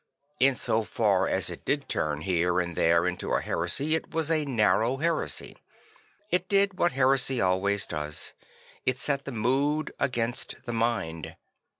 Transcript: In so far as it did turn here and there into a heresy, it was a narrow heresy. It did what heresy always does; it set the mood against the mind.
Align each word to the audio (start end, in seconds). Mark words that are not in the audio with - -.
In 0.39 0.55
so 0.55 0.81
far 0.83 1.27
as 1.27 1.47
it 1.51 1.63
did 1.63 1.87
turn 1.87 2.21
here 2.21 2.59
and 2.59 2.75
there 2.75 3.05
into 3.05 3.31
a 3.35 3.39
heresy, 3.39 3.93
it 3.93 4.09
was 4.09 4.31
a 4.31 4.45
narrow 4.45 4.97
heresy. 4.97 5.55
It 6.31 6.49
did 6.49 6.79
what 6.79 6.93
heresy 6.93 7.39
always 7.39 7.85
does; 7.85 8.33
it 8.83 8.97
set 8.97 9.25
the 9.25 9.31
mood 9.31 9.93
against 9.99 10.55
the 10.65 10.73
mind. 10.73 11.35